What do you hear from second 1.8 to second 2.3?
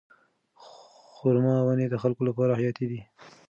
د خلکو